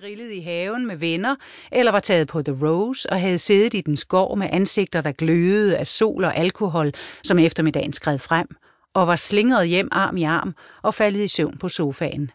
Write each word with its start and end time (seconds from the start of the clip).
grillet 0.00 0.32
i 0.32 0.40
haven 0.40 0.86
med 0.86 0.96
venner, 0.96 1.36
eller 1.72 1.92
var 1.92 2.00
taget 2.00 2.28
på 2.28 2.42
The 2.42 2.66
Rose 2.66 3.10
og 3.10 3.20
havde 3.20 3.38
siddet 3.38 3.74
i 3.74 3.80
den 3.80 3.96
skov 3.96 4.38
med 4.38 4.48
ansigter, 4.52 5.00
der 5.00 5.12
glødede 5.12 5.76
af 5.76 5.86
sol 5.86 6.24
og 6.24 6.36
alkohol, 6.36 6.92
som 7.22 7.38
eftermiddagen 7.38 7.92
skred 7.92 8.18
frem, 8.18 8.46
og 8.94 9.06
var 9.06 9.16
slingret 9.16 9.68
hjem 9.68 9.88
arm 9.92 10.16
i 10.16 10.22
arm 10.22 10.54
og 10.82 10.94
faldet 10.94 11.24
i 11.24 11.28
søvn 11.28 11.58
på 11.58 11.68
sofaen. 11.68 12.30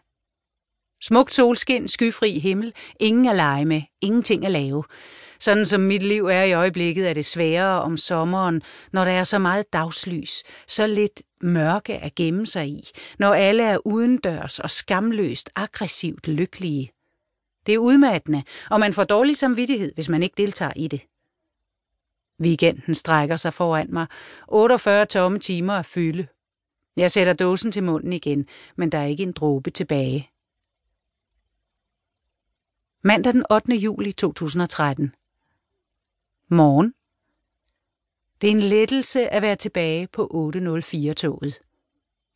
Smukt 1.02 1.34
solskin, 1.34 1.88
skyfri 1.88 2.38
himmel, 2.38 2.72
ingen 3.00 3.28
at 3.28 3.36
lege 3.36 3.64
med, 3.64 3.82
ingenting 4.00 4.44
at 4.44 4.52
lave. 4.52 4.84
Sådan 5.40 5.66
som 5.66 5.80
mit 5.80 6.02
liv 6.02 6.26
er 6.26 6.42
i 6.42 6.52
øjeblikket, 6.52 7.10
er 7.10 7.14
det 7.14 7.26
sværere 7.26 7.82
om 7.82 7.96
sommeren, 7.96 8.62
når 8.92 9.04
der 9.04 9.12
er 9.12 9.24
så 9.24 9.38
meget 9.38 9.72
dagslys, 9.72 10.42
så 10.68 10.86
lidt 10.86 11.22
mørke 11.40 11.98
at 11.98 12.14
gemme 12.14 12.46
sig 12.46 12.68
i, 12.68 12.88
når 13.18 13.34
alle 13.34 13.62
er 13.62 13.86
udendørs 13.86 14.58
og 14.58 14.70
skamløst 14.70 15.50
aggressivt 15.56 16.28
lykkelige. 16.28 16.92
Det 17.66 17.74
er 17.74 17.78
udmattende, 17.78 18.42
og 18.70 18.80
man 18.80 18.94
får 18.94 19.04
dårlig 19.04 19.36
samvittighed, 19.36 19.94
hvis 19.94 20.08
man 20.08 20.22
ikke 20.22 20.34
deltager 20.36 20.72
i 20.76 20.88
det. 20.88 21.00
Weekenden 22.40 22.94
strækker 22.94 23.36
sig 23.36 23.54
foran 23.54 23.86
mig. 23.92 24.06
48 24.48 25.06
tomme 25.06 25.38
timer 25.38 25.74
at 25.74 25.86
fylde. 25.86 26.26
Jeg 26.96 27.10
sætter 27.10 27.32
dåsen 27.32 27.72
til 27.72 27.82
munden 27.82 28.12
igen, 28.12 28.46
men 28.76 28.92
der 28.92 28.98
er 28.98 29.04
ikke 29.04 29.22
en 29.22 29.32
dråbe 29.32 29.70
tilbage. 29.70 30.30
Mandag 33.02 33.32
den 33.32 33.44
8. 33.50 33.74
juli 33.74 34.12
2013. 34.12 35.14
Morgen. 36.48 36.94
Det 38.40 38.46
er 38.46 38.50
en 38.52 38.60
lettelse 38.60 39.28
at 39.28 39.42
være 39.42 39.56
tilbage 39.56 40.06
på 40.06 40.50
804-toget. 40.52 41.60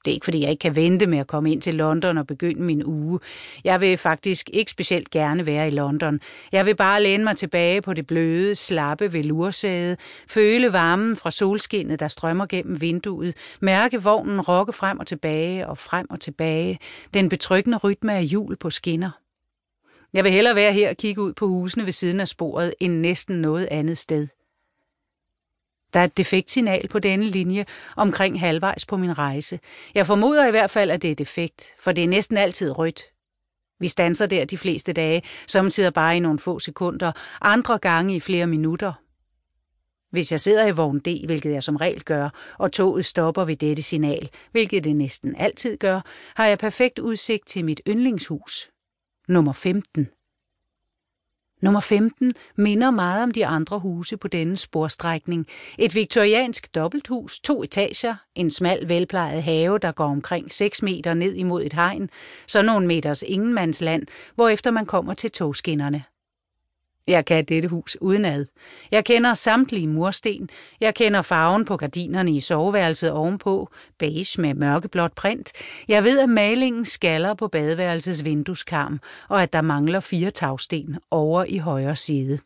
Det 0.07 0.13
er 0.13 0.15
ikke, 0.15 0.25
fordi 0.25 0.43
jeg 0.43 0.51
ikke 0.51 0.61
kan 0.61 0.77
vente 0.77 1.07
med 1.07 1.19
at 1.19 1.27
komme 1.27 1.53
ind 1.53 1.63
til 1.63 1.75
London 1.75 2.19
og 2.19 2.27
begynde 2.27 2.63
min 2.63 2.85
uge. 2.85 3.21
Jeg 3.65 3.81
vil 3.81 3.99
faktisk 3.99 4.51
ikke 4.53 4.71
specielt 4.71 5.11
gerne 5.11 5.47
være 5.47 5.67
i 5.69 5.71
London. 5.71 6.21
Jeg 6.53 6.67
vil 6.67 6.77
bare 6.77 7.03
læne 7.03 7.25
mig 7.25 7.37
tilbage 7.37 7.83
på 7.83 7.95
det 7.95 8.07
bløde, 8.07 8.55
slappe 8.55 9.13
velursæde, 9.13 9.97
føle 10.29 10.73
varmen 10.73 11.17
fra 11.17 11.31
solskinnet, 11.31 12.01
der 12.01 12.09
strømmer 12.09 12.47
gennem 12.47 12.81
vinduet, 12.81 13.35
mærke 13.61 14.03
vognen 14.03 14.41
rokke 14.41 14.73
frem 14.73 15.01
og 15.01 15.07
tilbage 15.07 15.67
og 15.67 15.79
frem 15.79 16.07
og 16.11 16.21
tilbage, 16.21 16.79
den 17.15 17.29
betryggende 17.29 17.79
rytme 17.79 18.15
af 18.15 18.25
hjul 18.25 18.57
på 18.57 18.71
skinner. 18.71 19.11
Jeg 20.13 20.25
vil 20.25 20.33
hellere 20.33 20.57
være 20.57 20.73
her 20.73 20.91
og 20.91 20.97
kigge 20.97 21.23
ud 21.23 21.33
på 21.33 21.49
husene 21.49 21.85
ved 21.85 21.93
siden 21.93 22.21
af 22.21 22.29
sporet, 22.29 22.75
end 22.81 23.01
næsten 23.01 23.37
noget 23.41 23.69
andet 23.71 23.99
sted. 23.99 24.29
Der 25.97 26.01
er 26.01 26.05
et 26.05 26.17
defekt 26.17 26.51
signal 26.51 26.89
på 26.89 26.99
denne 26.99 27.31
linje 27.31 27.65
omkring 27.97 28.41
halvvejs 28.41 28.87
på 28.87 28.97
min 28.97 29.19
rejse. 29.19 29.59
Jeg 29.95 30.07
formoder 30.07 30.47
i 30.47 30.51
hvert 30.51 30.71
fald, 30.71 30.91
at 30.91 31.03
det 31.03 31.11
er 31.11 31.15
defekt, 31.15 31.65
for 31.79 31.93
det 31.93 32.05
er 32.05 32.09
næsten 32.09 32.37
altid 32.37 32.79
rødt. 32.79 33.03
Vi 33.81 33.89
stanser 33.89 34.27
der 34.27 34.45
de 34.45 34.59
fleste 34.59 34.93
dage, 34.93 35.23
samtidig 35.47 35.93
bare 35.93 36.17
i 36.17 36.21
nogle 36.21 36.39
få 36.39 36.59
sekunder, 36.59 37.13
andre 37.41 37.79
gange 37.79 38.17
i 38.17 38.21
flere 38.21 38.47
minutter. 38.47 38.93
Hvis 40.11 40.33
jeg 40.33 40.41
sidder 40.41 40.67
i 40.67 40.71
vogn 40.71 40.99
D, 40.99 41.27
hvilket 41.27 41.53
jeg 41.53 41.63
som 41.63 41.77
regel 41.77 42.05
gør, 42.05 42.29
og 42.59 42.73
toget 42.73 43.05
stopper 43.05 43.45
ved 43.45 43.57
dette 43.57 43.83
signal, 43.83 44.29
hvilket 44.53 44.85
det 44.85 44.97
næsten 44.97 45.37
altid 45.37 45.77
gør, 45.77 46.01
har 46.37 46.47
jeg 46.47 46.59
perfekt 46.59 46.99
udsigt 46.99 47.47
til 47.47 47.65
mit 47.65 47.81
yndlingshus, 47.89 48.71
nummer 49.29 49.53
15. 49.53 50.09
Nummer 51.63 51.81
15 51.81 52.35
minder 52.57 52.91
meget 52.91 53.23
om 53.23 53.31
de 53.31 53.47
andre 53.47 53.79
huse 53.79 54.17
på 54.17 54.29
denne 54.29 54.57
sporstrækning. 54.57 55.47
Et 55.79 55.95
viktoriansk 55.95 56.75
dobbelthus, 56.75 57.41
to 57.41 57.63
etager, 57.63 58.15
en 58.35 58.51
smal 58.51 58.89
velplejet 58.89 59.43
have, 59.43 59.79
der 59.79 59.93
går 59.93 60.05
omkring 60.05 60.53
6 60.53 60.83
meter 60.83 61.15
ned 61.15 61.35
imod 61.35 61.63
et 61.63 61.73
hegn, 61.73 62.11
så 62.47 62.63
nogle 62.63 62.87
meters 62.87 63.23
ingenmandsland, 63.23 64.07
hvorefter 64.35 64.71
man 64.71 64.87
kommer 64.87 65.15
til 65.15 65.31
togskinnerne. 65.31 66.05
Jeg 67.07 67.25
kan 67.25 67.45
dette 67.45 67.69
hus 67.69 67.97
udenad. 68.01 68.47
Jeg 68.91 69.05
kender 69.05 69.35
samtlige 69.35 69.89
mursten. 69.89 70.49
Jeg 70.81 70.95
kender 70.95 71.23
farven 71.23 71.65
på 71.65 71.77
gardinerne 71.77 72.33
i 72.33 72.41
soveværelset 72.41 73.11
ovenpå, 73.11 73.69
beige 73.99 74.41
med 74.41 74.55
mørkeblåt 74.55 75.13
print. 75.13 75.53
Jeg 75.89 76.05
ved, 76.05 76.19
at 76.19 76.29
malingen 76.29 76.85
skaller 76.85 77.35
på 77.35 77.49
badeværelsets 77.49 78.25
vindueskarm, 78.25 79.01
og 79.29 79.43
at 79.43 79.53
der 79.53 79.61
mangler 79.61 80.01
fire 80.01 80.31
tagsten 80.31 80.99
over 81.11 81.45
i 81.45 81.59
højre 81.59 81.97
side. 81.97 82.39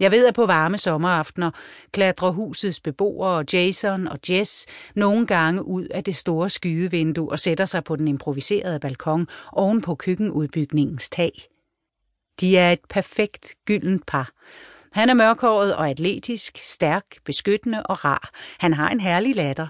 Jeg 0.00 0.10
ved, 0.10 0.26
at 0.26 0.34
på 0.34 0.46
varme 0.46 0.78
sommeraftener 0.78 1.50
klatrer 1.92 2.30
husets 2.30 2.80
beboere 2.80 3.44
Jason 3.52 4.08
og 4.08 4.18
Jess 4.30 4.66
nogle 4.94 5.26
gange 5.26 5.64
ud 5.64 5.84
af 5.84 6.04
det 6.04 6.16
store 6.16 6.50
skydevindue 6.50 7.30
og 7.30 7.38
sætter 7.38 7.64
sig 7.64 7.84
på 7.84 7.96
den 7.96 8.08
improviserede 8.08 8.80
balkon 8.80 9.26
oven 9.52 9.82
på 9.82 9.94
køkkenudbygningens 9.94 11.08
tag. 11.08 11.32
De 12.40 12.56
er 12.56 12.72
et 12.72 12.84
perfekt 12.88 13.54
gyldent 13.66 14.06
par. 14.06 14.30
Han 14.92 15.10
er 15.10 15.14
mørkhåret 15.14 15.76
og 15.76 15.88
atletisk, 15.88 16.58
stærk, 16.58 17.04
beskyttende 17.24 17.82
og 17.82 18.04
rar. 18.04 18.30
Han 18.58 18.74
har 18.74 18.88
en 18.88 19.00
herlig 19.00 19.36
latter. 19.36 19.68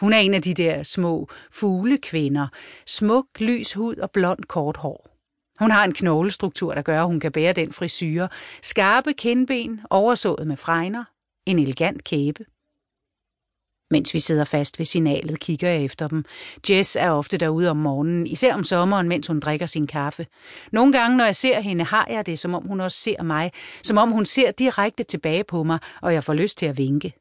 Hun 0.00 0.12
er 0.12 0.18
en 0.18 0.34
af 0.34 0.42
de 0.42 0.54
der 0.54 0.82
små 0.82 1.28
fuglekvinder. 1.52 2.48
Smuk, 2.86 3.26
lys 3.38 3.72
hud 3.72 3.96
og 3.96 4.10
blond 4.10 4.44
kort 4.44 4.76
hår. 4.76 5.10
Hun 5.58 5.70
har 5.70 5.84
en 5.84 5.92
knoglestruktur, 5.92 6.74
der 6.74 6.82
gør, 6.82 7.00
at 7.00 7.06
hun 7.06 7.20
kan 7.20 7.32
bære 7.32 7.52
den 7.52 7.72
frisyre. 7.72 8.28
Skarpe 8.62 9.12
kindben, 9.12 9.80
oversået 9.90 10.46
med 10.46 10.56
fregner. 10.56 11.04
En 11.46 11.58
elegant 11.58 12.04
kæbe. 12.04 12.44
Mens 13.90 14.14
vi 14.14 14.20
sidder 14.20 14.44
fast 14.44 14.78
ved 14.78 14.86
signalet, 14.86 15.40
kigger 15.40 15.68
jeg 15.68 15.84
efter 15.84 16.08
dem. 16.08 16.24
Jess 16.70 16.96
er 16.96 17.10
ofte 17.10 17.36
derude 17.36 17.70
om 17.70 17.76
morgenen, 17.76 18.26
især 18.26 18.54
om 18.54 18.64
sommeren, 18.64 19.08
mens 19.08 19.26
hun 19.26 19.40
drikker 19.40 19.66
sin 19.66 19.86
kaffe. 19.86 20.26
Nogle 20.72 20.92
gange, 20.92 21.16
når 21.16 21.24
jeg 21.24 21.36
ser 21.36 21.60
hende, 21.60 21.84
har 21.84 22.06
jeg 22.10 22.26
det, 22.26 22.38
som 22.38 22.54
om 22.54 22.66
hun 22.66 22.80
også 22.80 22.98
ser 22.98 23.22
mig. 23.22 23.52
Som 23.82 23.98
om 23.98 24.10
hun 24.10 24.26
ser 24.26 24.50
direkte 24.50 25.02
tilbage 25.02 25.44
på 25.44 25.62
mig, 25.62 25.78
og 26.02 26.14
jeg 26.14 26.24
får 26.24 26.34
lyst 26.34 26.58
til 26.58 26.66
at 26.66 26.78
vinke. 26.78 27.12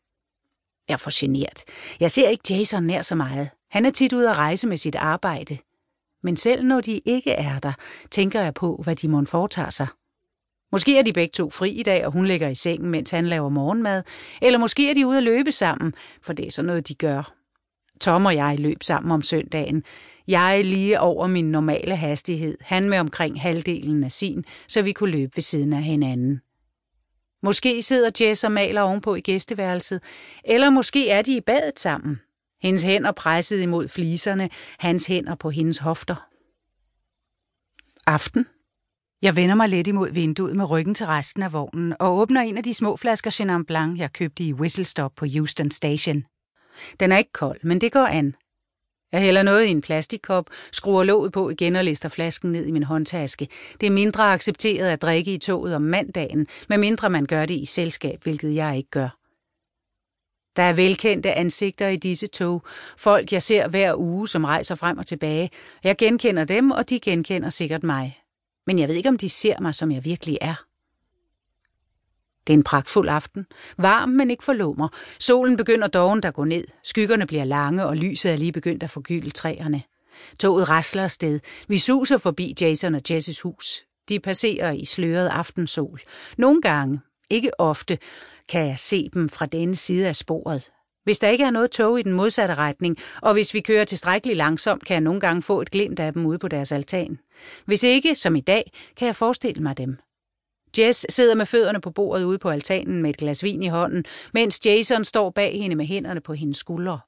Jeg 0.87 0.93
er 0.93 0.97
for 0.97 1.19
genert. 1.19 1.63
Jeg 1.99 2.11
ser 2.11 2.29
ikke 2.29 2.53
Jason 2.53 2.83
nær 2.83 3.01
så 3.01 3.15
meget. 3.15 3.49
Han 3.71 3.85
er 3.85 3.91
tit 3.91 4.13
ude 4.13 4.29
at 4.29 4.37
rejse 4.37 4.67
med 4.67 4.77
sit 4.77 4.95
arbejde. 4.95 5.57
Men 6.23 6.37
selv 6.37 6.63
når 6.63 6.81
de 6.81 7.01
ikke 7.05 7.31
er 7.31 7.59
der, 7.59 7.73
tænker 8.11 8.41
jeg 8.41 8.53
på, 8.53 8.81
hvad 8.83 8.95
de 8.95 9.07
må 9.07 9.25
foretager 9.25 9.69
sig. 9.69 9.87
Måske 10.73 10.97
er 10.97 11.01
de 11.01 11.13
begge 11.13 11.31
to 11.31 11.49
fri 11.49 11.69
i 11.69 11.83
dag, 11.83 12.05
og 12.05 12.11
hun 12.11 12.25
ligger 12.25 12.49
i 12.49 12.55
sengen, 12.55 12.89
mens 12.89 13.09
han 13.09 13.27
laver 13.27 13.49
morgenmad. 13.49 14.03
Eller 14.41 14.59
måske 14.59 14.89
er 14.89 14.93
de 14.93 15.07
ude 15.07 15.17
at 15.17 15.23
løbe 15.23 15.51
sammen, 15.51 15.93
for 16.21 16.33
det 16.33 16.47
er 16.47 16.51
sådan 16.51 16.67
noget, 16.67 16.87
de 16.87 16.95
gør. 16.95 17.33
Tom 18.01 18.25
og 18.25 18.35
jeg 18.35 18.59
løb 18.59 18.83
sammen 18.83 19.11
om 19.11 19.21
søndagen. 19.21 19.83
Jeg 20.27 20.59
er 20.59 20.63
lige 20.63 20.99
over 20.99 21.27
min 21.27 21.51
normale 21.51 21.95
hastighed, 21.95 22.57
han 22.61 22.89
med 22.89 22.99
omkring 22.99 23.41
halvdelen 23.41 24.03
af 24.03 24.11
sin, 24.11 24.45
så 24.67 24.81
vi 24.81 24.91
kunne 24.91 25.11
løbe 25.11 25.31
ved 25.35 25.41
siden 25.41 25.73
af 25.73 25.83
hinanden. 25.83 26.41
Måske 27.43 27.81
sidder 27.81 28.11
Jess 28.21 28.43
og 28.43 28.51
maler 28.51 28.81
ovenpå 28.81 29.15
i 29.15 29.21
gæsteværelset, 29.21 30.01
eller 30.43 30.69
måske 30.69 31.09
er 31.09 31.21
de 31.21 31.37
i 31.37 31.41
badet 31.41 31.79
sammen. 31.79 32.19
Hendes 32.61 32.83
hænder 32.83 33.11
presset 33.11 33.61
imod 33.61 33.87
fliserne, 33.87 34.49
hans 34.79 35.05
hænder 35.05 35.35
på 35.35 35.49
hendes 35.49 35.77
hofter. 35.77 36.27
Aften. 38.07 38.45
Jeg 39.23 39.35
vender 39.35 39.55
mig 39.55 39.69
let 39.69 39.87
imod 39.87 40.11
vinduet 40.11 40.55
med 40.55 40.69
ryggen 40.69 40.95
til 40.95 41.05
resten 41.05 41.43
af 41.43 41.53
vognen 41.53 41.93
og 41.99 42.17
åbner 42.17 42.41
en 42.41 42.57
af 42.57 42.63
de 42.63 42.73
små 42.73 42.97
flasker 42.97 43.31
Chenin 43.31 43.65
Blanc, 43.65 43.99
jeg 43.99 44.13
købte 44.13 44.43
i 44.43 44.53
Whistle 44.53 44.85
Stop 44.85 45.11
på 45.15 45.25
Houston 45.33 45.71
Station. 45.71 46.23
Den 46.99 47.11
er 47.11 47.17
ikke 47.17 47.31
kold, 47.31 47.59
men 47.63 47.81
det 47.81 47.91
går 47.91 48.05
an. 48.05 48.35
Jeg 49.11 49.21
hælder 49.21 49.43
noget 49.43 49.65
i 49.65 49.69
en 49.69 49.81
plastikkop, 49.81 50.49
skruer 50.71 51.03
låget 51.03 51.31
på 51.31 51.49
igen 51.49 51.75
og 51.75 51.83
lister 51.83 52.09
flasken 52.09 52.51
ned 52.51 52.65
i 52.65 52.71
min 52.71 52.83
håndtaske. 52.83 53.47
Det 53.81 53.87
er 53.87 53.91
mindre 53.91 54.33
accepteret 54.33 54.89
at 54.89 55.01
drikke 55.01 55.33
i 55.33 55.37
toget 55.37 55.75
om 55.75 55.81
mandagen, 55.81 56.47
medmindre 56.69 57.09
man 57.09 57.25
gør 57.25 57.45
det 57.45 57.55
i 57.55 57.65
selskab, 57.65 58.23
hvilket 58.23 58.55
jeg 58.55 58.77
ikke 58.77 58.89
gør. 58.89 59.09
Der 60.55 60.63
er 60.63 60.73
velkendte 60.73 61.33
ansigter 61.33 61.87
i 61.87 61.95
disse 61.95 62.27
tog, 62.27 62.63
folk 62.97 63.33
jeg 63.33 63.43
ser 63.43 63.67
hver 63.67 63.95
uge, 63.97 64.27
som 64.27 64.43
rejser 64.43 64.75
frem 64.75 64.97
og 64.97 65.05
tilbage. 65.05 65.49
Jeg 65.83 65.97
genkender 65.97 66.45
dem, 66.45 66.71
og 66.71 66.89
de 66.89 66.99
genkender 66.99 67.49
sikkert 67.49 67.83
mig 67.83 68.22
men 68.67 68.79
jeg 68.79 68.87
ved 68.87 68.95
ikke, 68.95 69.09
om 69.09 69.17
de 69.17 69.29
ser 69.29 69.59
mig, 69.59 69.75
som 69.75 69.91
jeg 69.91 70.05
virkelig 70.05 70.37
er. 70.41 70.55
Det 72.47 72.53
er 72.53 72.57
en 72.57 72.63
pragtfuld 72.63 73.09
aften. 73.09 73.45
Varm, 73.77 74.09
men 74.09 74.31
ikke 74.31 74.43
for 74.43 74.53
lummer. 74.53 74.87
Solen 75.19 75.57
begynder 75.57 75.87
doven 75.87 76.23
at 76.23 76.33
gå 76.33 76.43
ned. 76.43 76.65
Skyggerne 76.83 77.27
bliver 77.27 77.43
lange, 77.43 77.85
og 77.85 77.97
lyset 77.97 78.31
er 78.31 78.35
lige 78.35 78.51
begyndt 78.51 78.83
at 78.83 78.89
forgylde 78.89 79.29
træerne. 79.29 79.83
Toget 80.39 80.69
rasler 80.69 81.03
afsted. 81.03 81.39
Vi 81.67 81.77
suser 81.77 82.17
forbi 82.17 82.55
Jason 82.61 82.95
og 82.95 83.01
Jesses 83.09 83.41
hus. 83.41 83.83
De 84.09 84.19
passerer 84.19 84.71
i 84.71 84.85
sløret 84.85 85.27
aftensol. 85.27 85.99
Nogle 86.37 86.61
gange, 86.61 86.99
ikke 87.29 87.59
ofte, 87.59 87.97
kan 88.49 88.67
jeg 88.67 88.79
se 88.79 89.09
dem 89.13 89.29
fra 89.29 89.45
denne 89.45 89.75
side 89.75 90.07
af 90.07 90.15
sporet. 90.15 90.71
Hvis 91.03 91.19
der 91.19 91.29
ikke 91.29 91.43
er 91.43 91.51
noget 91.51 91.71
tog 91.71 91.99
i 91.99 92.03
den 92.03 92.13
modsatte 92.13 92.55
retning, 92.55 92.97
og 93.21 93.33
hvis 93.33 93.53
vi 93.53 93.61
kører 93.61 93.85
tilstrækkeligt 93.85 94.37
langsomt, 94.37 94.85
kan 94.85 94.93
jeg 94.93 95.01
nogle 95.01 95.19
gange 95.19 95.41
få 95.41 95.61
et 95.61 95.71
glimt 95.71 95.99
af 95.99 96.13
dem 96.13 96.25
ude 96.25 96.39
på 96.39 96.47
deres 96.47 96.71
altan. 96.71 97.19
Hvis 97.65 97.83
ikke, 97.83 98.15
som 98.15 98.35
i 98.35 98.39
dag, 98.39 98.71
kan 98.97 99.05
jeg 99.05 99.15
forestille 99.15 99.63
mig 99.63 99.77
dem. 99.77 99.97
Jess 100.77 101.05
sidder 101.09 101.35
med 101.35 101.45
fødderne 101.45 101.81
på 101.81 101.91
bordet 101.91 102.23
ude 102.23 102.37
på 102.37 102.49
altanen 102.49 103.01
med 103.01 103.09
et 103.09 103.17
glas 103.17 103.43
vin 103.43 103.63
i 103.63 103.67
hånden, 103.67 104.05
mens 104.33 104.65
Jason 104.65 105.05
står 105.05 105.29
bag 105.29 105.61
hende 105.61 105.75
med 105.75 105.85
hænderne 105.85 106.21
på 106.21 106.33
hendes 106.33 106.57
skuldre. 106.57 106.99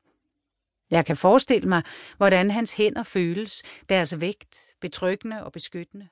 Jeg 0.92 1.06
kan 1.06 1.18
forestille 1.18 1.70
mig, 1.70 1.82
hvordan 2.18 2.52
hans 2.52 2.74
hænder 2.74 3.04
føles, 3.04 3.64
deres 3.90 4.22
vægt, 4.22 4.58
betryggende 4.82 5.44
og 5.44 5.52
beskyttende. 5.52 6.08